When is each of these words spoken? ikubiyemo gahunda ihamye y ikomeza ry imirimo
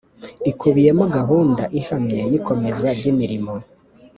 ikubiyemo 0.51 1.05
gahunda 1.15 1.63
ihamye 1.79 2.21
y 2.31 2.33
ikomeza 2.39 2.87
ry 2.97 3.05
imirimo 3.11 3.53